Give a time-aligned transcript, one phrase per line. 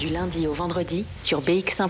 [0.00, 1.84] Du lundi au vendredi sur BX1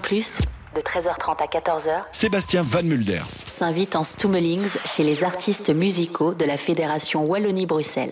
[0.75, 3.25] de 13h30 à 14h, Sébastien Van Mulders.
[3.29, 8.11] s'invite en Stummelings chez les artistes musicaux de la Fédération Wallonie-Bruxelles.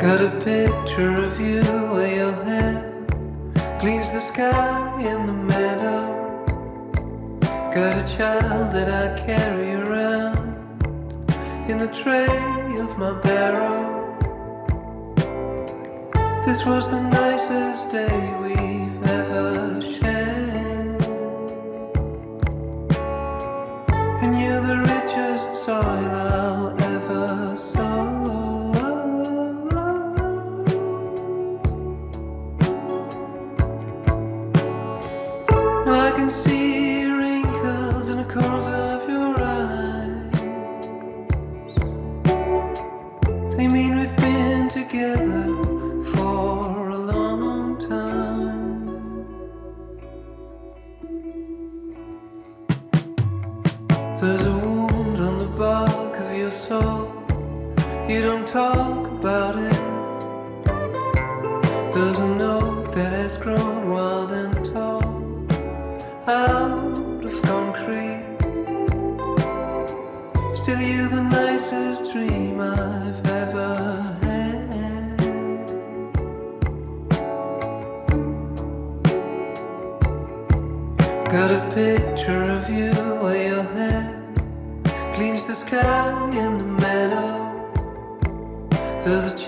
[0.00, 3.06] Got a picture of you where your hand
[3.78, 6.46] cleans the sky in the meadow.
[7.70, 10.56] Got a child that I carry around
[11.68, 12.34] in the tray
[12.78, 14.16] of my barrow.
[16.46, 18.89] This was the nicest day we've
[56.50, 57.12] your soul.
[58.08, 59.82] You don't talk about it.
[61.94, 65.04] There's an oak that has grown wild and tall
[66.26, 68.26] out of concrete.
[70.56, 72.09] Still, you're the nicest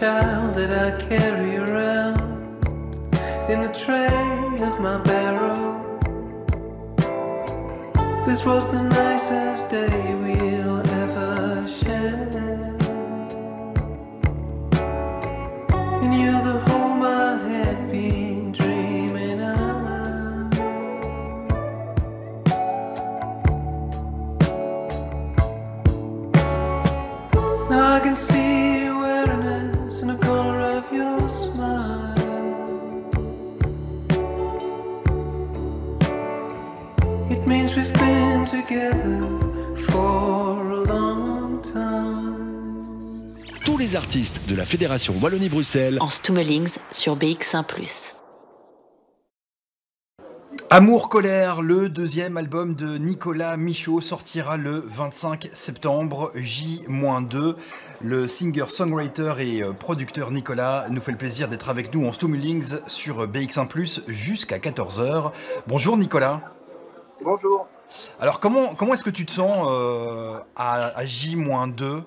[0.02, 2.66] child that I carry around
[3.48, 4.26] in the tray
[4.68, 5.78] of my barrow.
[8.26, 12.28] This was the nicest day we'll ever share.
[16.02, 20.50] And you're the home I had been dreaming of.
[27.70, 28.61] Now I can see
[44.12, 47.64] artistes de la Fédération Wallonie-Bruxelles En Stummelings sur BX1
[50.68, 57.54] Amour Colère, le deuxième album de Nicolas Michaud sortira le 25 septembre, J-2.
[58.02, 62.80] Le singer-songwriter et euh, producteur Nicolas nous fait le plaisir d'être avec nous en Stumulings
[62.86, 65.32] sur BX1 jusqu'à 14h.
[65.68, 66.52] Bonjour Nicolas.
[67.24, 67.66] Bonjour.
[68.20, 72.02] Alors comment, comment est-ce que tu te sens euh, à, à J-2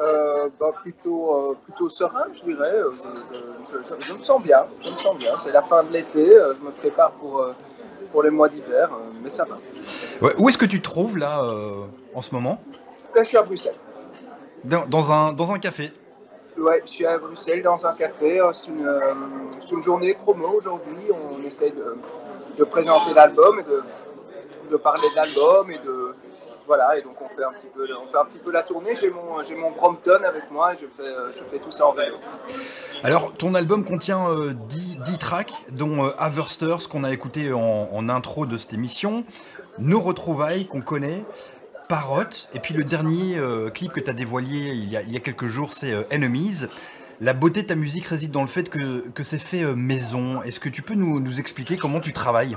[0.00, 2.70] Euh, bah, plutôt, euh, plutôt serein, je dirais.
[2.74, 4.66] Euh, Je, je- je- je me sens bien.
[4.82, 5.38] Je me sens bien.
[5.38, 6.24] C'est la fin de l'été.
[6.54, 7.44] Je me prépare pour,
[8.12, 8.90] pour les mois d'hiver,
[9.22, 9.56] mais ça va.
[10.20, 11.84] Ouais, Où est-ce que tu te trouves là euh,
[12.14, 12.60] en ce moment?
[13.14, 13.74] Là, je suis à Bruxelles.
[14.64, 15.90] dans, dans un, dans un café?
[16.58, 18.40] Ouais, je suis à Bruxelles dans un café.
[18.52, 18.88] C'est une,
[19.72, 21.06] une journée promo aujourd'hui.
[21.10, 21.96] On essaie de,
[22.58, 23.82] de présenter l'album et de,
[24.70, 26.14] de parler de l'album et de
[26.66, 26.98] voilà.
[26.98, 28.94] Et donc on fait un petit peu, on fait un petit peu la tournée.
[28.94, 31.86] J'ai mon, j'ai mon Brompton avec moi et je fais, euh, je fais tout ça
[31.86, 32.16] en vélo.
[33.02, 37.88] Alors, ton album contient euh, 10, 10 tracks, dont euh, Haversters, qu'on a écouté en,
[37.92, 39.24] en intro de cette émission,
[39.78, 41.24] Nos retrouvailles, qu'on connaît,
[41.88, 45.12] Parotte, et puis le dernier euh, clip que tu as dévoilé il y a, il
[45.12, 46.66] y a quelques jours, c'est euh, Enemies.
[47.20, 50.42] La beauté de ta musique réside dans le fait que, que c'est fait maison.
[50.42, 52.56] Est-ce que tu peux nous, nous expliquer comment tu travailles?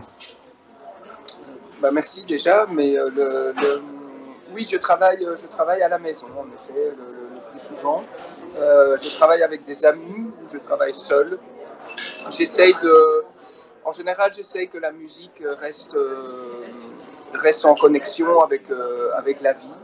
[1.82, 3.10] Bah, merci déjà, mais le,
[3.56, 3.82] le-
[4.54, 8.02] oui, je travaille, euh, je travaille à la maison, en effet, le, plus souvent.
[8.58, 11.38] Euh, je travaille avec des amis je travaille seul.
[12.30, 13.24] J'essaye de,
[13.86, 16.64] en général, j'essaye que la musique reste, euh,
[17.34, 18.64] reste en connexion avec,
[19.16, 19.80] avec la vie.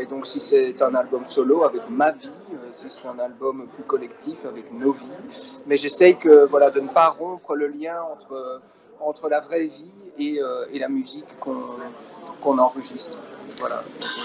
[0.00, 2.30] et donc si c'est un album solo avec ma vie,
[2.72, 5.58] si c'est un album plus collectif avec nos vies.
[5.66, 8.60] Mais j'essaye que, voilà, de ne pas rompre le lien entre,
[9.00, 10.40] entre la vraie vie et,
[10.72, 11.78] et la musique qu'on
[12.42, 13.18] enregistre.
[13.58, 13.82] Voilà,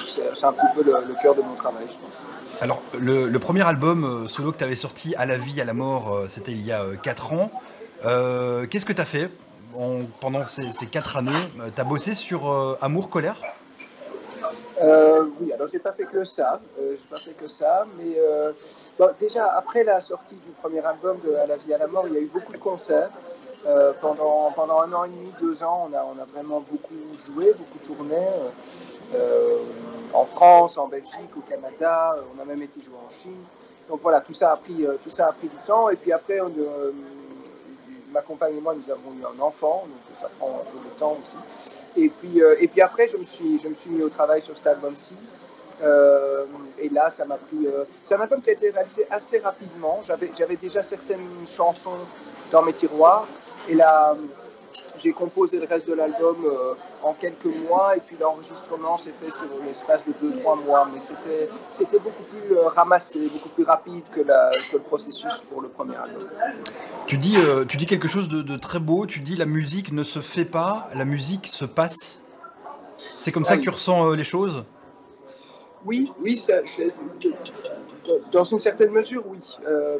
[0.07, 2.33] c'est un petit peu le, le cœur de mon travail, je pense.
[2.61, 5.73] Alors, le, premier album euh, solo que tu avais sorti, À la vie, à la
[5.73, 8.67] mort, euh, c'était il y a 4 euh, ans.
[8.69, 9.29] Qu'est-ce que tu as fait
[10.21, 11.31] pendant ces, 4 années?
[11.75, 13.35] Tu as bossé sur Amour, colère?
[15.39, 18.17] Oui, alors j'ai pas fait que ça, j'ai pas fait que ça, mais
[19.19, 22.13] déjà après la sortie du premier album de À la vie à la mort, il
[22.13, 23.11] y a eu beaucoup de concerts.
[24.01, 27.53] pendant, pendant un an et demi, deux ans, on a, on a vraiment beaucoup joué,
[27.53, 28.27] beaucoup tourné.
[29.15, 29.57] Euh,
[30.13, 33.43] en France, en Belgique, au Canada, euh, on a même été joué en Chine.
[33.89, 35.89] Donc voilà, tout ça a pris, euh, tout ça a pris du temps.
[35.89, 36.39] Et puis après,
[38.13, 40.99] ma compagne et moi, nous avons eu un enfant, donc ça prend un peu de
[40.99, 41.37] temps aussi.
[41.97, 44.55] Et puis, et puis après, je me, suis, je me suis mis au travail sur
[44.57, 45.15] cet album-ci.
[45.81, 47.67] et là, ça m'a pris.
[48.03, 49.99] c'est un album qui a été réalisé assez rapidement.
[50.03, 51.99] J'avais, j'avais déjà certaines chansons
[52.51, 53.27] dans mes tiroirs.
[53.67, 54.15] Et là,
[54.97, 59.31] j'ai composé le reste de l'album euh, en quelques mois et puis l'enregistrement s'est fait
[59.31, 60.89] sur l'espace de 2-3 mois.
[60.93, 65.43] Mais c'était, c'était beaucoup plus euh, ramassé, beaucoup plus rapide que, la, que, le processus
[65.49, 66.27] pour le premier album.
[67.07, 70.03] Tu dis, euh, tu dis quelque chose de, très beau, tu dis la musique ne
[70.03, 72.19] se fait pas, la musique se passe.
[73.17, 74.63] C'est comme ça ah que tu ressens les choses?
[75.85, 76.41] Oui, oui,
[78.31, 79.39] dans une certaine mesure, oui.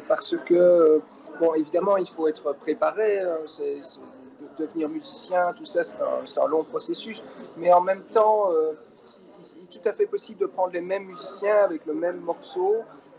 [0.08, 1.02] parce que,
[1.38, 3.20] bon, évidemment, il faut être préparé.
[3.20, 3.82] Hein, c'est,
[4.58, 5.98] devenir musicien, tout ça, c'est
[6.38, 7.22] un, long processus.
[7.56, 8.72] Mais en même temps, euh,
[9.56, 12.76] il est tout à fait possible de prendre les mêmes musiciens avec le même morceau.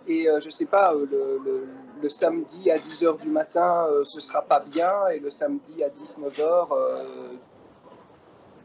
[0.07, 1.65] Et euh, je ne sais pas, euh,
[2.01, 5.07] le, samedi à 10h du matin, ce ne sera pas bien.
[5.07, 6.67] Et le samedi à 19h,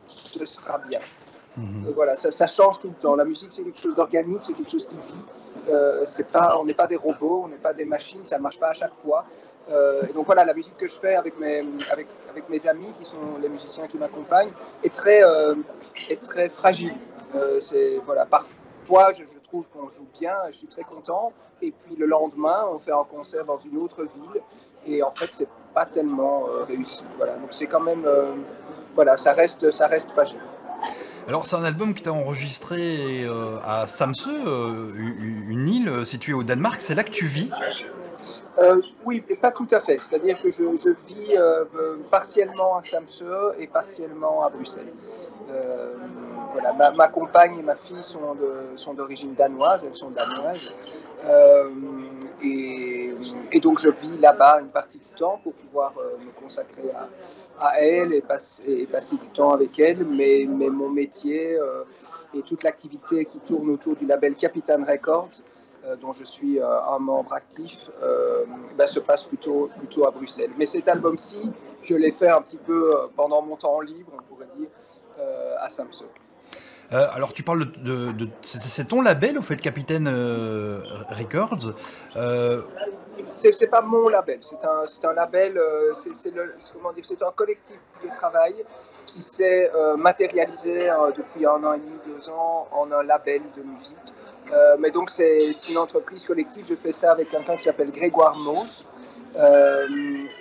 [0.06, 1.00] ce sera bien.
[1.56, 1.92] Mhm.
[1.94, 3.16] Voilà, ça, change tout le temps.
[3.16, 5.24] La musique, c'est quelque chose d'organique, c'est quelque chose qui vit.
[5.68, 8.58] Euh, pas, on n'est pas des robots, on n'est pas des machines, ça ne marche
[8.58, 9.24] pas à chaque fois.
[9.70, 11.60] Euh, et donc voilà, la musique que je fais avec mes,
[11.90, 14.52] avec, avec mes amis, qui sont les musiciens qui m'accompagnent,
[14.84, 15.54] est très, euh,
[16.08, 16.94] est très fragile.
[17.58, 21.32] c'est voilà, parfois, je, trouve qu'on joue bien, je suis très content.
[21.62, 24.40] Et puis le lendemain, on fait un concert dans une autre ville,
[24.86, 27.02] et en fait, c'est pas tellement réussi.
[27.18, 28.06] Voilà, donc c'est quand même,
[28.94, 30.40] voilà, ça reste, ça reste fragile.
[31.30, 34.92] Alors c'est un album qui t'a enregistré euh, à Samsø, euh,
[35.48, 36.80] une île euh, située au Danemark.
[36.80, 37.48] C'est là que tu vis?
[39.04, 40.00] Oui, mais pas tout à fait.
[40.00, 41.38] C'est-à-dire que je, vis
[42.10, 44.92] partiellement à Samsø et partiellement à Bruxelles.
[46.52, 50.74] voilà, ma, compagne et ma fille sont d'origine danoise, elles sont danoises.
[52.42, 56.90] Et, donc je vis là-bas une partie du temps pour pouvoir euh, me consacrer
[57.58, 58.86] à, elle et, passer,
[59.22, 60.04] du temps avec elle.
[60.04, 61.84] Mais, mon métier euh,
[62.34, 65.42] et toute l'activité qui tourne autour du label Capitan Records,
[65.84, 67.90] euh, dont je suis un membre actif,
[68.76, 70.52] ben, se passe plutôt, plutôt à Bruxelles.
[70.56, 71.50] Mais cet album-ci,
[71.82, 74.68] je l'ai fait un petit peu pendant mon temps libre, on pourrait dire,
[75.58, 76.08] à Samsung.
[76.92, 81.74] Euh, alors tu parles de, c'est ton label au fait Capitaine euh, Records.
[82.16, 82.62] Euh...
[83.36, 88.54] C'est pas mon label, c'est un, un, label, euh, c'est un collectif de travail
[89.06, 93.96] qui s'est matérialisé depuis un an et demi, deux ans en un label de musique.
[94.78, 98.86] Mais donc c'est une entreprise collective, je fais ça avec quelqu'un qui s'appelle Grégoire Mauss,
[99.36, 99.86] euh,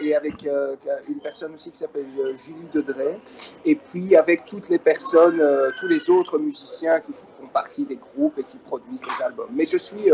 [0.01, 0.75] et avec euh,
[1.07, 3.19] une personne aussi qui s'appelle euh, Julie Dedray,
[3.63, 5.39] et puis avec toutes les personnes,
[5.79, 9.49] tous les autres musiciens qui font partie des groupes et qui produisent des albums.
[9.53, 10.09] Mais je suis,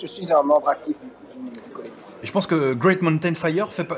[0.00, 2.06] je suis un membre actif du, collectif.
[2.22, 3.88] Et je pense que Great Mountain Fire fait,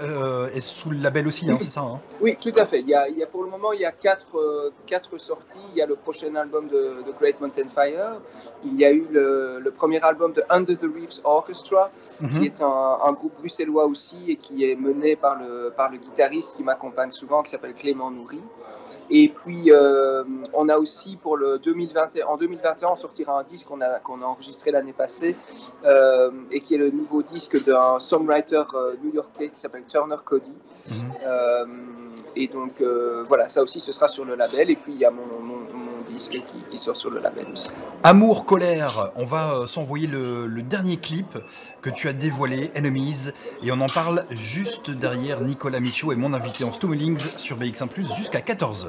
[0.54, 2.00] est sous le label aussi, hein, c'est ça hein?
[2.20, 2.80] Oui, tout à fait.
[2.80, 5.58] Il y, a, il y, a, pour le moment, il y a quatre, quatre sorties.
[5.72, 8.20] Il y a le prochain album de, de Great Mountain Fire.
[8.64, 12.44] Il y a eu le, le, premier album de Under the Reefs Orchestra, qui mhm.
[12.44, 16.56] est un, un, groupe bruxellois aussi et qui est mené par le, par le guitariste
[16.56, 18.40] qui m'accompagne souvent, qui s'appelle Clément Nourri.
[19.10, 23.68] Et puis, euh, on a aussi pour le 2021, en 2021, on sortira un disque
[23.68, 25.36] qu'on a, qu'on a enregistré l'année passée
[25.84, 30.52] euh, et qui est le nouveau disque d'un songwriter euh, new-yorkais qui s'appelle Turner Cody.
[30.90, 32.11] Mhm.
[32.36, 32.82] Et donc,
[33.26, 34.70] voilà, ça aussi, ce sera sur le label.
[34.70, 35.58] Et puis, il y a mon, mon,
[36.10, 37.68] disque qui, sort sur le label aussi.
[38.02, 41.38] Amour, colère, on va s'envoyer le, le dernier clip
[41.80, 43.30] que tu as dévoilé, Enemies,
[43.62, 48.14] et on en parle juste derrière Nicolas Michaud et mon invité en Stummelings sur BX1
[48.14, 48.86] jusqu'à 14h.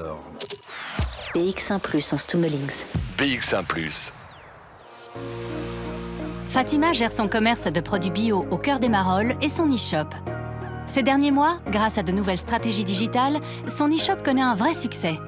[1.34, 2.84] BX1 en Stummelings.
[3.18, 4.12] BX1
[6.48, 10.10] Fatima gère son commerce de produits bio au cœur des Marolles et son e-shop.
[10.88, 15.20] Ces derniers mois, grâce à de nouvelles stratégies digitales, son e-shop connaît un vrai succès.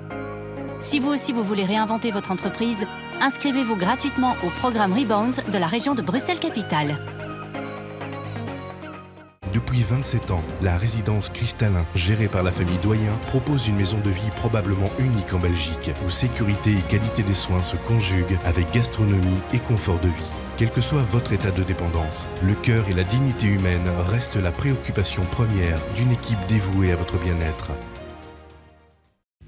[0.81, 2.85] Si vous aussi vous voulez réinventer votre entreprise,
[3.21, 6.95] inscrivez-vous gratuitement au programme Rebound de la région de Bruxelles-Capitale.
[9.53, 14.09] Depuis 27 ans, la résidence Cristallin, gérée par la famille Doyen, propose une maison de
[14.09, 19.41] vie probablement unique en Belgique, où sécurité et qualité des soins se conjuguent avec gastronomie
[19.53, 20.44] et confort de vie.
[20.57, 24.53] Quel que soit votre état de dépendance, le cœur et la dignité humaine restent la
[24.53, 27.71] préoccupation première d'une équipe dévouée à votre bien-être.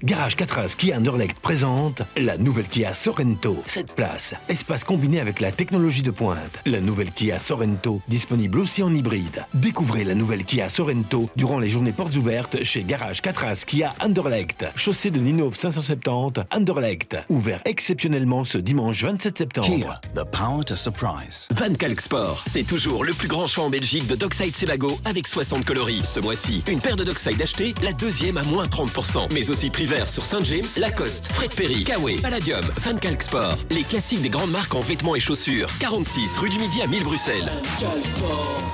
[0.04, 3.60] Garage 4 As Kia Underlect présente la nouvelle Kia Sorento.
[3.66, 6.60] Cette place, espace combiné avec la technologie de pointe.
[6.66, 9.44] La nouvelle Kia Sorento, disponible aussi en hybride.
[9.54, 13.92] Découvrez la nouvelle Kia Sorento durant les journées portes ouvertes chez Garage 4 As Kia
[13.98, 14.66] Underlect.
[14.76, 17.16] Chaussée de Ninove 570 Underlect.
[17.28, 19.66] Ouvert exceptionnellement ce dimanche 27 septembre.
[19.66, 21.48] Kia, the power to surprise.
[21.50, 25.26] Van Kalk Sport, c'est toujours le plus grand choix en Belgique de Dockside Sebago avec
[25.26, 26.02] 60 coloris.
[26.04, 29.34] Ce mois-ci, une paire de Dockside achetée, la deuxième à moins 30%.
[29.34, 33.56] Mais aussi prix vert sur Saint James, Lacoste, Fred Perry, Kawe, Palladium, Van Kalk Sport.
[33.70, 35.70] Les classiques des grandes marques en vêtements et chaussures.
[35.80, 37.50] 46 rue du Midi à 1000 Bruxelles.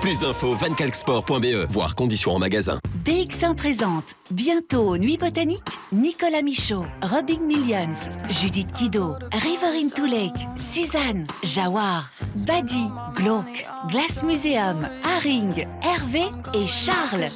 [0.02, 2.78] Plus d'infos vankalksport.be, voire conditions en magasin.
[3.04, 11.26] DX1 présente bientôt Nuit Botanique, Nicolas Michaud, Robin Millions, Judith Kido, River into Lake, Suzanne,
[11.44, 12.10] Jawar,
[12.44, 17.30] Badi, Glauque, Glass Museum, Haring, Hervé et Charles.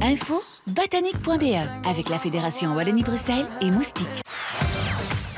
[0.00, 4.06] Info botanique.be avec la Fédération Wallonie-Bruxelles et Moustique.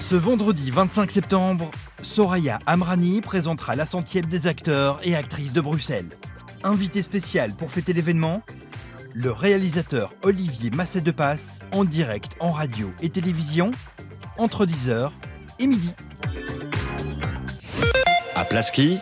[0.09, 1.71] Ce vendredi 25 septembre,
[2.03, 6.09] Soraya Amrani présentera la centième des acteurs et actrices de Bruxelles.
[6.65, 8.43] Invité spécial pour fêter l'événement,
[9.15, 13.71] le réalisateur Olivier Masset de Passe en direct en radio et télévision
[14.39, 15.11] entre 10h
[15.59, 15.93] et midi.
[18.35, 18.99] À Plaski,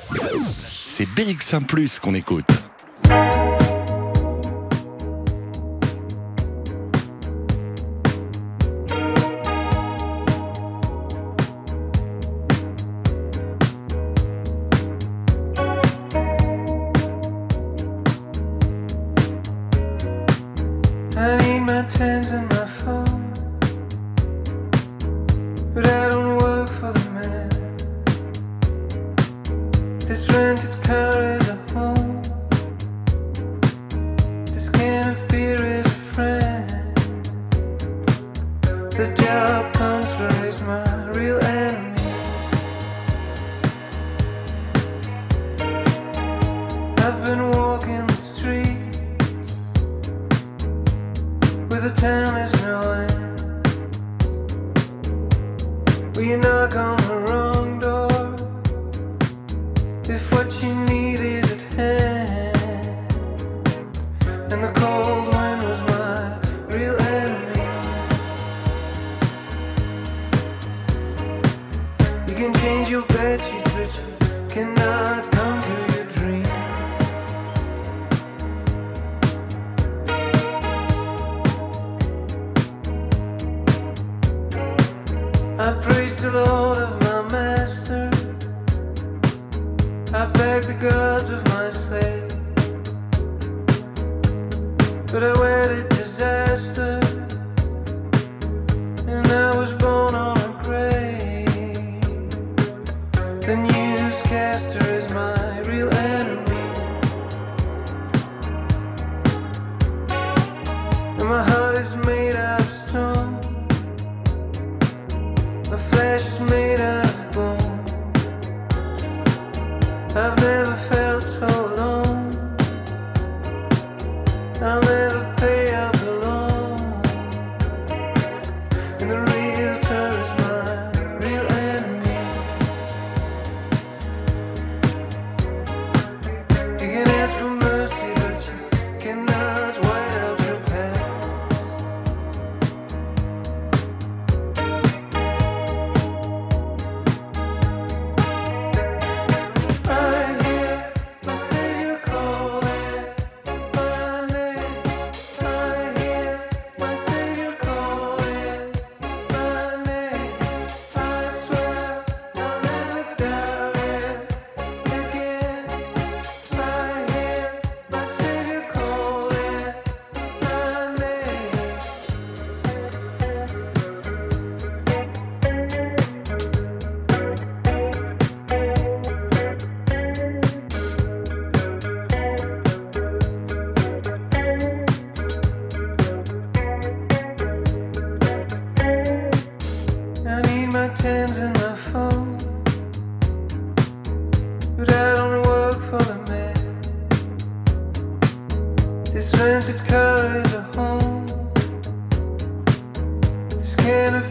[0.87, 2.47] c'est BX1 Plus qu'on écoute.
[90.57, 92.16] Beg the gods of my slave.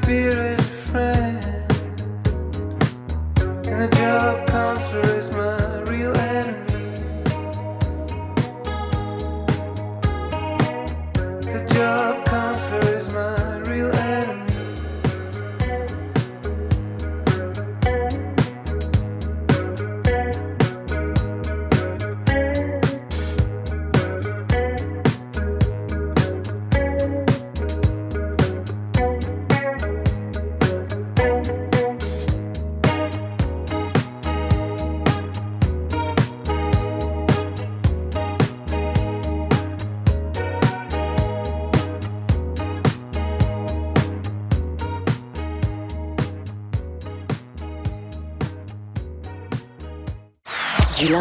[0.06, 0.65] spirit.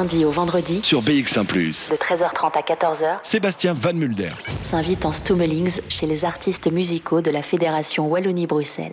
[0.05, 4.37] Lundi au vendredi, Sur BX1 de 13h30 à 14h, Sébastien Van Mulders.
[4.63, 8.93] s'invite en Stummelings chez les artistes musicaux de la Fédération Wallonie-Bruxelles.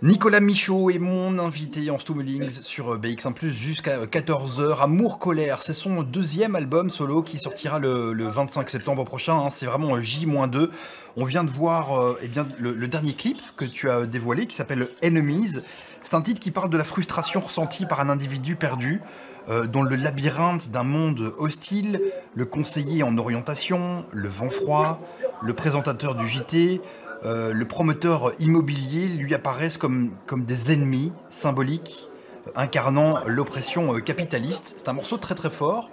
[0.00, 4.80] Nicolas Michaud est mon invité en Stummelings sur euh, BX1 jusqu'à 14h.
[4.80, 9.34] Amour Colère, c'est son deuxième album solo qui sortira le, le 25 septembre prochain.
[9.38, 9.48] hein.
[9.50, 10.70] C'est vraiment un J-2.
[11.16, 14.46] On vient de voir euh, eh bien, le, le dernier clip que tu as dévoilé
[14.46, 15.56] qui s'appelle Enemies.
[16.02, 19.02] C'est un titre qui parle de la frustration ressentie par un individu perdu.
[19.48, 22.02] euh, dans le labyrinthe d'un monde hostile,
[22.34, 25.00] le conseiller en orientation, le vent froid,
[25.40, 26.82] le présentateur du JT,
[27.24, 32.08] euh, le promoteur immobilier lui apparaissent comme, comme des ennemis symboliques
[32.46, 34.74] euh, incarnant l'oppression euh, capitaliste.
[34.78, 35.90] C'est un morceau très très fort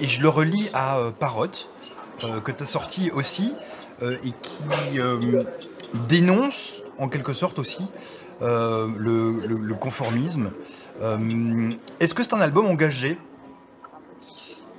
[0.00, 1.70] et je le relis à Parotte
[2.44, 3.54] que tu as sorti aussi
[4.02, 4.98] et qui
[6.08, 7.80] dénonce en quelque sorte aussi
[8.42, 10.50] euh, le, conformisme.
[11.00, 13.16] Euh, Est-ce que c'est un album engagé?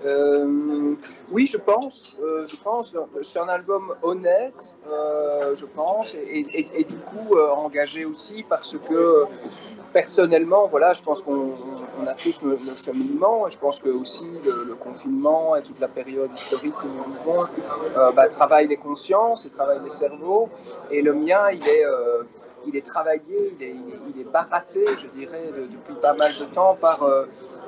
[0.05, 0.95] Euh,
[1.31, 2.13] oui, je pense.
[2.19, 2.93] je pense.
[3.21, 4.75] C'est un album honnête,
[5.55, 9.23] je pense, et, du coup engagé aussi parce que
[9.93, 11.51] personnellement, voilà, je pense qu'on
[12.01, 15.79] on a tous le, le cheminement, et je pense que aussi le, confinement et toute
[15.79, 17.45] la période historique que nous vivons
[18.13, 20.49] bah, travaille les consciences et travaille les cerveaux.
[20.91, 21.85] Et le mien, il est
[22.67, 23.75] il est travaillé, il est,
[24.15, 27.25] il baraté, je dirais, de- depuis pas mal de temps par, euh,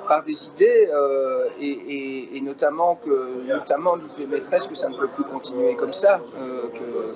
[0.08, 5.24] par des idées, euh, et, notamment que notamment l'idée maîtresse que ça ne peut plus
[5.24, 7.16] continuer comme ça, euh, que,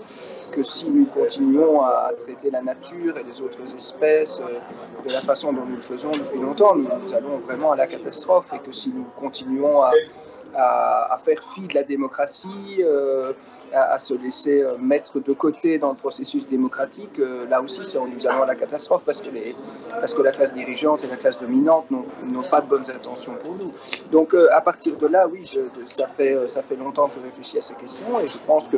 [0.56, 4.42] que si nous continuons à traiter la nature et les autres espèces
[5.08, 8.52] de la façon dont nous le faisons depuis longtemps, nous allons vraiment à la catastrophe,
[8.56, 9.92] et que si nous continuons à,
[10.56, 13.34] à, faire fi de la démocratie, euh,
[13.74, 18.00] à, se laisser euh, mettre de côté dans le processus démocratique, euh, là aussi, c'est-
[18.00, 19.30] nous allons à la catastrophe parce que,
[20.00, 23.56] parce que la classe dirigeante et la classe dominante n'ont pas de bonnes intentions pour
[23.56, 23.72] nous.
[24.12, 25.44] Donc, à partir de là, oui,
[25.86, 28.78] ça, fait, ça fait longtemps que je réfléchis à ces questions et je pense que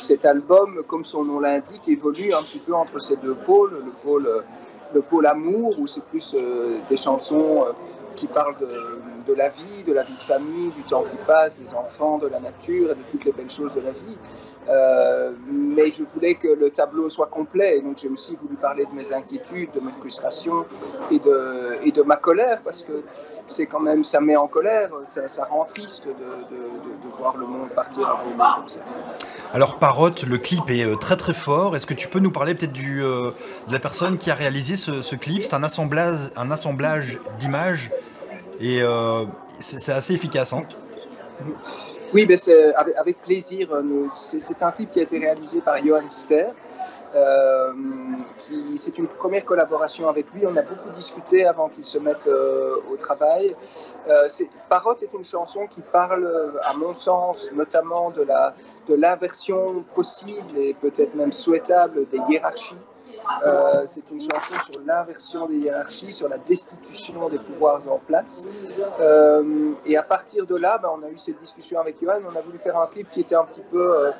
[0.00, 3.90] cet album, comme son nom l'indique, évolue un petit peu entre ces deux pôles, le
[4.02, 4.28] pôle,
[4.94, 6.36] le pôle amour, où c'est plus
[6.88, 7.66] des chansons
[8.16, 8.68] qui parlent de,
[9.24, 12.28] de la vie, de la vie de famille, du temps qui passe, des enfants, de
[12.28, 14.16] la nature et de toutes les belles choses de la vie.
[14.68, 18.86] Euh, mais je voulais que le tableau soit complet, et donc j'ai aussi voulu parler
[18.86, 20.64] de mes inquiétudes, de mes frustrations
[21.10, 23.02] et de, et de ma colère, parce que
[23.46, 26.62] c'est quand même, ça met en colère, ça, ça rend triste de, de-
[27.18, 28.80] voir le monde partir à volo comme ça.
[29.52, 31.76] Alors Parotte, le clip est euh, très très fort.
[31.76, 33.30] Est-ce que tu peux nous parler peut-être euh,
[33.68, 35.44] de la personne qui a réalisé ce, ce clip?
[35.44, 37.90] C'est un assemblage, un assemblage d'images
[38.62, 39.24] et euh,
[39.60, 40.52] c'est assez efficace.
[40.52, 40.62] Hein
[42.14, 42.38] Oui, ben
[42.96, 43.72] avec, plaisir.
[43.72, 46.46] euh, C'est un clip qui a été réalisé par Johan Ster.
[47.14, 47.72] euh,
[48.76, 50.46] c'est une première collaboration avec lui.
[50.46, 53.56] On a beaucoup discuté avant qu'il se mette euh, au travail.
[54.08, 54.28] Euh,
[54.68, 56.24] Parotte est une chanson qui parle,
[56.62, 58.54] à mon sens, notamment de la
[58.88, 62.76] de l'inversion possible et peut-être même souhaitable des hiérarchies.
[63.44, 68.44] Euh, c'est une chanson sur l'inversion des hiérarchies, sur la destitution des pouvoirs en place.
[69.00, 72.20] Euh, et à partir de là, ben, on a eu cette discussion avec Johan.
[72.32, 74.10] On a voulu faire un clip qui était un petit peu euh,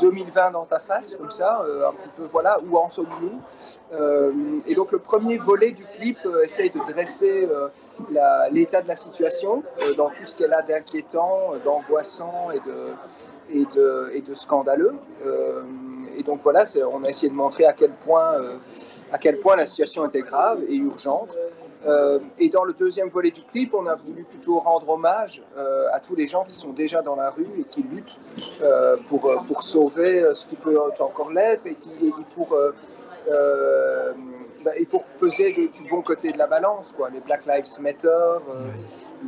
[0.00, 3.40] 2020 dans ta face, comme ça, euh, un petit peu voilà, où en sommes-nous
[3.92, 4.32] Euh,
[4.66, 7.68] Et donc le premier volet du clip euh, essaye de dresser euh,
[8.50, 12.50] l'état de la situation euh, dans tout ce qu'elle a d'inquiétant, euh, d'angoissant
[13.50, 14.94] et de scandaleux.
[16.18, 18.56] Et donc voilà, on a essayé de montrer à quel point, euh,
[19.12, 21.38] à quel point la situation était grave et urgente.
[21.86, 25.86] Euh, et dans le deuxième volet du clip, on a voulu plutôt rendre hommage euh,
[25.92, 28.18] à tous les gens qui sont déjà dans la rue et qui luttent
[29.08, 32.56] pour, pour sauver ce qui peut encore l'être et, qui, et pour,
[34.64, 36.92] bah, et pour peser de- du bon côté de la balance.
[36.92, 37.10] Quoi.
[37.10, 38.38] Les Black Lives Matter, euh,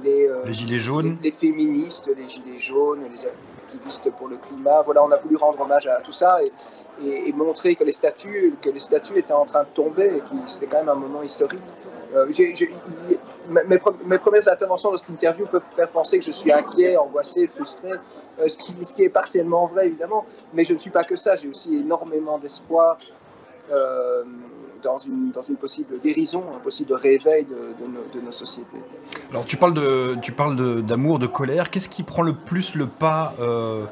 [0.02, 1.16] les, euh, Les gilets jaunes.
[1.22, 4.82] les, les féministes, les gilets jaunes, les activistes pour le climat.
[4.82, 6.52] Voilà, on a voulu rendre hommage à tout ça et,
[7.04, 10.20] et- et montrer que les statues, que les statues étaient en train de tomber et
[10.20, 11.60] que c'était quand même un moment historique.
[12.14, 16.50] Euh, mes, pre- mes premières interventions dans cette interview peuvent faire penser que je suis
[16.52, 17.92] inquiet, angoissé, frustré,
[18.40, 21.14] euh, ce, qui, ce qui est partiellement vrai évidemment, mais je ne suis pas que
[21.16, 22.98] ça, j'ai aussi énormément d'espoir
[23.70, 24.24] euh,
[24.82, 28.80] dans, une, dans une possible guérison, un possible réveil de, de nos, de nos sociétés.
[29.30, 31.70] Alors tu parles de, tu parles d'amour, de, colère.
[31.70, 33.84] Qu'est-ce qui prend le plus le pas euh,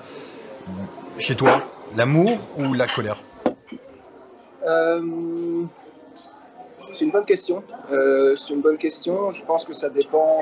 [1.18, 1.62] chez toi?
[1.96, 3.22] L'amour ou la colère?
[4.66, 5.62] Euh,
[6.76, 7.62] c'est une bonne question.
[7.90, 9.30] Euh, c'est une bonne question.
[9.30, 10.40] Je pense que ça dépend.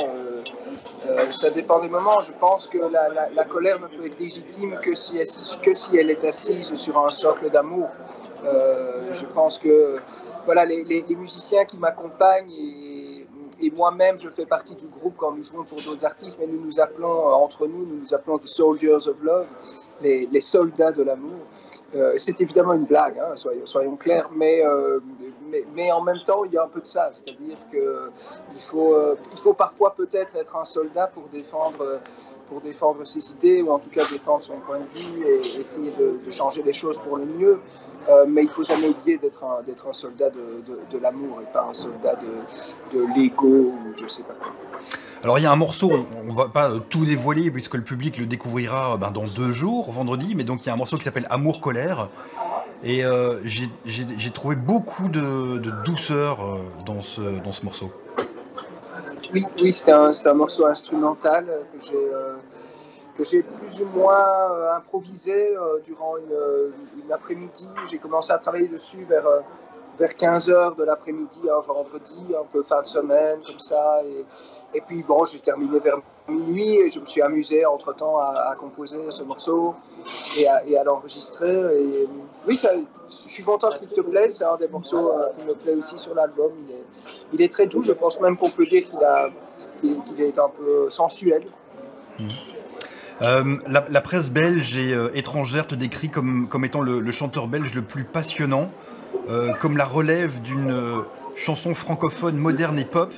[1.33, 2.21] ça dépend des moments.
[2.23, 5.27] Je pense que la, la- la colère ne peut être légitime que si elle,
[5.63, 7.91] que si elle est assise sur un socle d'amour.
[8.47, 9.97] Euh, je pense que
[10.45, 12.51] voilà les, musiciens qui m'accompagnent
[13.59, 16.61] et moi-même, je fais partie du groupe quand nous jouons pour d'autres artistes, mais nous
[16.63, 19.47] nous appelons, entre nous, nous nous appelons The Soldiers of Love,
[20.03, 21.41] les, soldats de l'amour.
[22.17, 24.63] c'est évidemment une blague, hein, soyons, clairs, mais,
[25.75, 27.09] mais, en même temps, il y a un peu de ça.
[27.13, 28.95] C'est-à-dire qu'il faut,
[29.33, 32.01] il faut parfois peut-être être un soldat pour défendre
[32.49, 35.91] pour défendre ses idées ou en tout cas défendre son point de vue et essayer
[35.91, 37.59] de changer les choses pour le mieux.
[38.09, 41.41] Euh, mais il faut jamais oublier d'être un, d'être un soldat de, de, de l'amour
[41.43, 44.53] et pas un soldat de, de l'ego ou je sais pas quoi.
[45.25, 48.17] Alors il y a un morceau, on, ne va pas tout dévoiler puisque le public
[48.19, 51.05] le découvrira ben, dans deux jours, vendredi, mais donc il y a un morceau qui
[51.05, 52.09] s'appelle Amour colère.
[52.85, 57.65] Et euh, j'ai, j'ai, j'ai trouvé beaucoup de, de douceur euh, dans ce, dans ce
[57.65, 57.91] morceau.
[59.33, 62.37] Oui, oui c'est un, un, morceau instrumental que j'ai, euh,
[63.17, 67.69] que j'ai plus ou moins euh, improvisé euh, durant une, une après-midi.
[67.91, 69.41] J'ai commencé à travailler dessus vers, euh,
[69.99, 74.03] vers 15h de l'après-midi, un vendredi, un peu fin de semaine, comme ça.
[74.75, 75.99] Et, puis bon, j'ai terminé vers
[76.29, 79.75] minuit et je me suis amusé entre-temps à, composer ce morceau
[80.39, 82.07] et à, l'enregistrer.
[82.47, 84.37] Oui, je suis content qu'il te plaise.
[84.37, 86.53] C'est un des morceaux euh, qui me plaît aussi sur l'album.
[87.33, 87.83] Il est, très doux.
[87.83, 91.45] Je pense même qu'on peut dire qu'il qu est un peu sensuel.
[92.19, 92.29] Mmh.
[93.23, 97.73] Euh, la, presse belge et euh, étrangère te décrit comme, comme étant le, chanteur belge
[97.75, 98.71] le plus passionnant,
[99.31, 100.75] euh, comme la relève d'une
[101.35, 103.13] chanson francophone moderne et pop,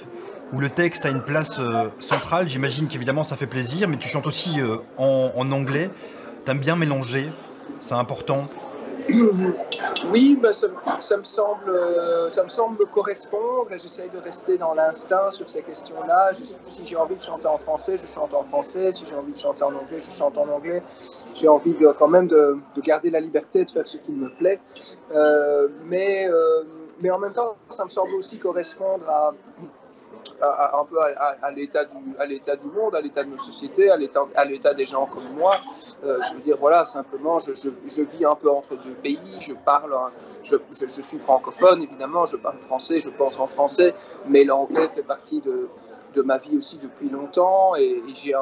[0.53, 1.61] où le texte a une place
[1.99, 2.49] centrale.
[2.49, 4.59] J'imagine qu'évidemment ça fait plaisir, mais tu chantes aussi
[4.97, 5.91] en, en, anglais.
[6.45, 7.29] T'aimes bien mélanger,
[7.81, 8.49] c'est important.
[10.11, 10.69] Oui, bah, ça,
[11.17, 15.63] me semble, euh, ça me semble correspondre et j'essaye de rester dans l'instinct sur ces
[15.63, 16.33] questions-là.
[16.65, 18.93] Si j'ai envie de chanter en français, je chante en français.
[18.93, 20.83] Si j'ai envie de chanter en anglais, je chante en anglais.
[21.35, 24.31] J'ai envie de, quand même de, de, garder la liberté de faire ce qui me
[24.31, 24.61] plaît.
[25.15, 26.65] Euh, euh,
[27.01, 29.33] mais en même temps, ça me semble aussi correspondre à,
[30.41, 34.87] un peu à, l'état du, du monde, à l'état de nos sociétés, à l'état, des
[34.87, 35.55] gens comme moi.
[36.05, 39.37] Euh, je veux dire, voilà, simplement, je, je, je, vis un peu entre deux pays,
[39.41, 39.95] je parle,
[40.43, 43.95] je, je, suis francophone, évidemment, je parle français, je pense en français,
[44.27, 45.69] mais l'anglais fait partie de,
[46.15, 48.35] de ma vie aussi depuis longtemps et, j'ai,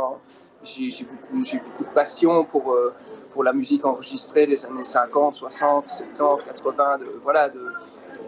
[0.91, 2.93] j'ai, beaucoup, beaucoup de passion pour, euh,
[3.33, 7.61] pour la musique enregistrée des années 50, 60, 70, 80, de, voilà, de,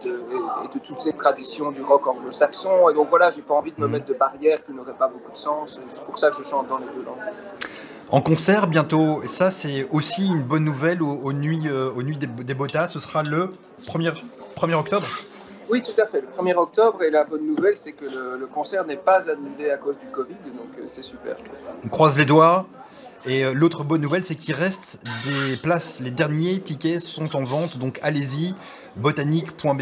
[0.03, 0.21] de,
[0.63, 2.89] et de toutes ces traditions du rock anglo-saxon.
[2.89, 5.31] Et donc voilà, j'ai pas envie de me mettre de barrières qui n'auraient pas beaucoup
[5.31, 5.79] de sens.
[5.87, 7.17] C'est pour ça que je chante dans les deux langues.
[8.11, 12.01] En concert bientôt, et ça c'est aussi une bonne nouvelle aux, aux nuits, euh, aux
[12.01, 14.13] nuits des, des Botas, ce sera le 1er,
[14.57, 15.05] 1er octobre?
[15.69, 17.03] Oui, tout à fait, le 1er octobre.
[17.03, 20.07] Et la bonne nouvelle, c'est que le, le concert n'est pas annulé à cause du
[20.07, 21.35] Covid, donc euh, c'est super.
[21.83, 22.65] On croise les doigts.
[23.27, 25.99] Et euh, l'autre bonne nouvelle, c'est qu'il reste des places.
[25.99, 28.55] Les derniers tickets sont en vente, donc allez-y,
[28.95, 29.81] botanique.be,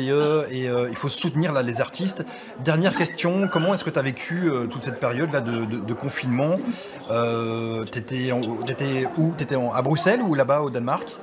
[0.51, 2.25] et euh, il faut soutenir les artistes.
[2.63, 6.57] Dernière question, comment est-ce que tu as vécu euh, toute cette période là, de, confinement?
[7.11, 9.33] Euh, T'étais où?
[9.37, 11.17] T'étais à Bruxelles ou là-bas au Danemark?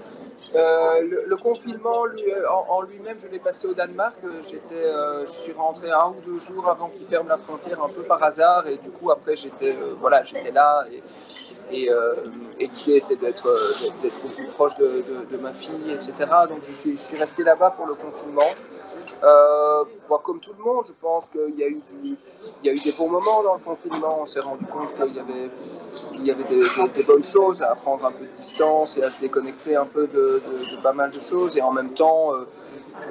[0.55, 2.23] Le, le, confinement lui,
[2.69, 4.17] en, lui-même, je l'ai passé au Danemark.
[4.49, 7.89] J'étais, euh, je suis rentré un ou deux jours avant qu'il ferme la frontière, un
[7.89, 10.85] peu par hasard, et du coup après j'étais, euh, voilà, j'étais là
[11.73, 12.15] et, euh,
[12.59, 13.49] l'idée était d'être,
[14.03, 16.13] d'être plus proche de, ma fille, etc.
[16.49, 18.43] Donc je suis, je suis resté là-bas pour le confinement.
[19.23, 21.69] Euh, bon, comme tout le monde, je pense qu'il y a
[22.73, 24.19] eu des bons moments dans le confinement.
[24.21, 28.37] On s'est rendu compte qu'il y avait, des, bonnes choses à prendre un peu de
[28.37, 30.43] distance et à se déconnecter un peu de
[30.83, 31.57] pas mal de choses.
[31.57, 32.45] Et en même temps, euh,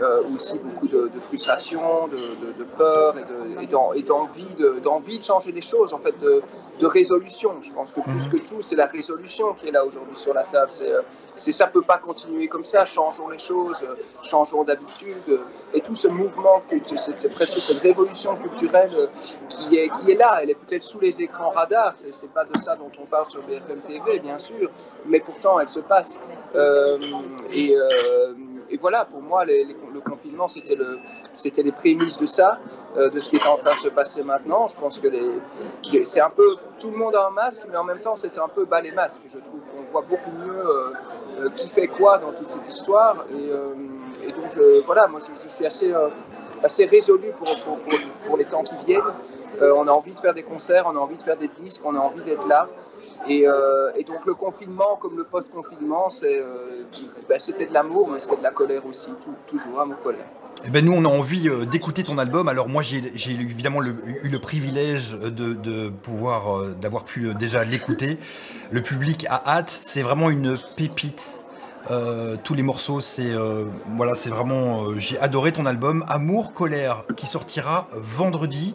[0.01, 3.67] euh, aussi beaucoup de, de frustration, de, de, de, peur et
[4.01, 6.41] d'envie de, d'envie de changer les choses, en fait, de,
[6.81, 7.55] résolution.
[7.61, 10.43] Je pense que plus que tout, c'est la résolution qui est là aujourd'hui sur la
[10.43, 10.69] table.
[11.35, 12.83] C'est ça peut pas continuer comme ça.
[12.83, 13.85] Changeons les choses,
[14.21, 15.39] changeons d'habitude.
[15.73, 16.61] Et tout ce mouvement,
[16.97, 18.91] c'est presque cette révolution culturelle
[19.47, 20.39] qui est, qui est là.
[20.41, 21.93] Elle est peut-être sous les écrans radars.
[21.95, 24.69] C'est pas de ça dont on parle sur BFM TV, bien sûr,
[25.05, 26.19] mais pourtant elle se passe.
[26.55, 26.97] Euh,
[27.53, 28.33] et euh,
[28.69, 30.99] et voilà, pour moi, le confinement, c'était le,
[31.57, 32.59] les prémices de ça,
[32.97, 34.67] euh, de ce qui est en train de se passer maintenant.
[34.67, 35.07] Je pense que
[36.03, 38.47] c'est un peu tout le monde a un masque, mais en même temps, c'est un
[38.47, 39.21] peu bas les masques.
[39.29, 40.93] Je trouve qu'on voit beaucoup mieux euh,
[41.39, 43.25] euh, qui fait quoi dans toute cette histoire.
[43.31, 45.93] Et, donc, voilà, moi, je, suis assez,
[46.63, 47.31] assez résolu
[48.25, 49.01] pour, les temps qui viennent.
[49.61, 51.95] On a envie de faire des concerts, on a envie de faire des disques, on
[51.95, 52.69] a envie d'être là.
[53.27, 56.83] Et, euh, et, donc le confinement, comme le post-confinement, euh,
[57.29, 59.11] bah, c'était de l'amour, mais c'était de la colère aussi,
[59.47, 60.25] toujours amour-colère.
[60.65, 62.47] Eh ben nous, on a envie euh, d'écouter ton album.
[62.47, 68.17] Alors moi, j'ai évidemment eu le privilège de, pouvoir, d'avoir pu déjà l'écouter.
[68.71, 69.69] Le public a hâte.
[69.69, 71.39] C'est vraiment une pépite.
[72.43, 73.33] Tous les morceaux, c'est
[73.97, 74.97] voilà, c'est vraiment.
[74.97, 78.73] j'ai adoré ton album Amour, colère, qui sortira vendredi.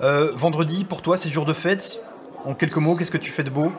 [0.00, 2.02] Vendredi, pour toi, c'est jour de fête?
[2.44, 3.70] En quelques mots, qu'est-ce que tu fais de beau?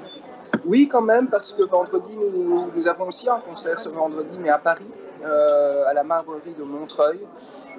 [0.65, 4.59] Oui, quand même, parce que vendredi, nous, avons aussi un concert ce vendredi, mais à
[4.59, 4.85] Paris,
[5.23, 7.19] euh, à la Marbrerie de Montreuil.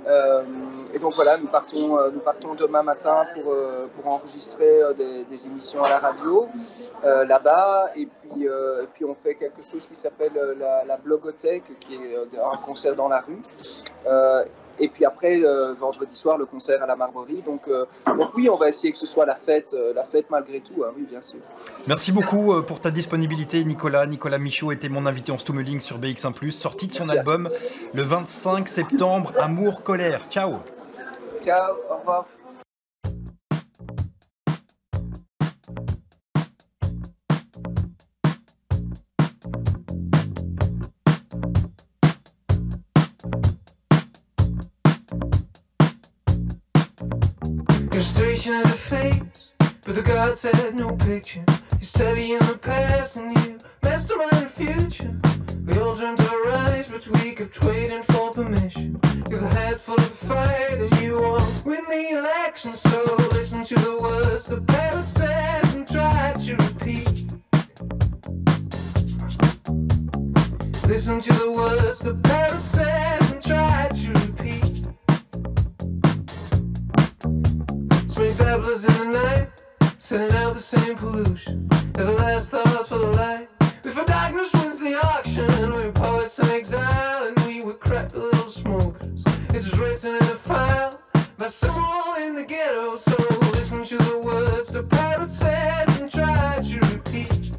[0.09, 0.43] Euh,
[0.93, 3.55] et donc voilà, nous partons, euh, nous partons demain matin pour,
[3.95, 6.49] pour enregistrer des, émissions à la radio
[7.05, 7.93] là-bas.
[7.95, 12.17] Et puis, et puis on fait quelque chose qui s'appelle la, la Blogothèque, qui est
[12.17, 13.41] un concert dans la rue.
[14.83, 17.41] Et puis après, euh, vendredi soir, le concert à la Marbrerie.
[17.47, 17.87] Donc, euh,
[18.19, 20.83] donc oui, on va essayer que ce soit la fête, euh, la fête malgré tout,
[20.83, 21.39] hein, oui, bien sûr.
[21.87, 24.07] Merci beaucoup pour ta disponibilité, Nicolas.
[24.07, 27.19] Nicolas Michaud était mon invité en Stummeling sur BX1+, sorti de son Merci.
[27.19, 27.49] album
[27.95, 30.23] le 25 septembre, Amour, colère.
[30.31, 30.57] Ciao
[31.41, 32.27] Ciao, au revoir.
[48.45, 49.23] You're of the fate,
[49.85, 51.45] but the gods had no picture.
[51.79, 55.15] You study in the past and you mastermind the future.
[55.65, 59.01] We all dreamt our rise, but we kept waiting for permission.
[59.31, 63.75] You've a head full of fire that you won't win the election, so listen to
[63.77, 67.25] the words the parrot says and try to repeat.
[70.89, 73.12] Listen to the words the parrot says
[80.13, 81.67] sending out the same pollution.
[81.97, 83.49] Never last thoughts for the light.
[83.83, 89.25] Before darkness wins the auction, we're poets in exile, and we were crappy little smokers.
[89.49, 91.01] This was written in a file
[91.39, 92.99] by someone in the ghetto.
[92.99, 93.17] So
[93.57, 97.51] listen to the words the pirate says and try to repeat.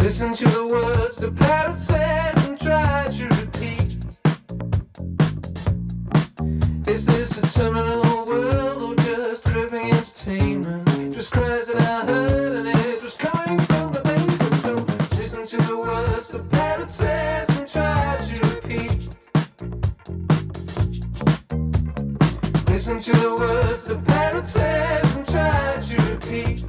[0.00, 3.98] Listen to the words the pirate says and try to repeat.
[6.88, 8.03] Is this a terminal
[22.86, 26.64] Listen to the words the parrot says and try to repeat.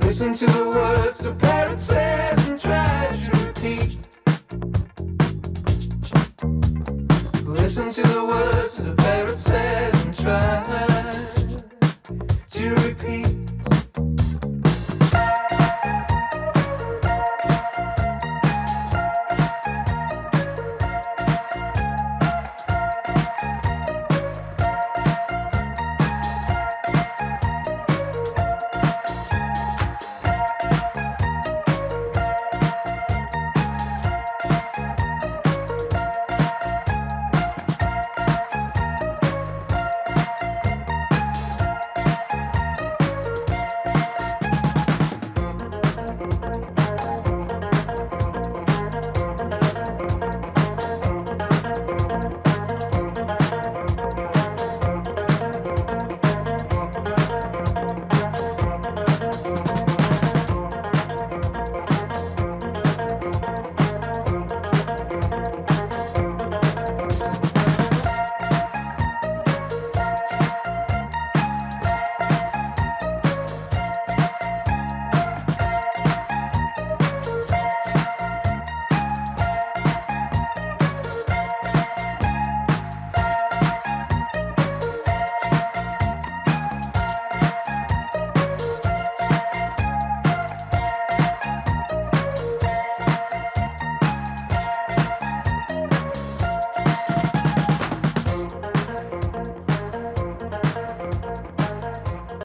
[0.00, 3.98] Listen to the words the parrot says and try to repeat.
[7.44, 10.62] Listen to the words the parrot says and try
[12.48, 13.41] to repeat.